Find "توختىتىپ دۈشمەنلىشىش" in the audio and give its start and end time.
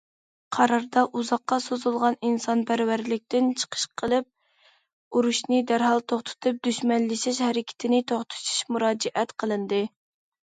6.13-7.43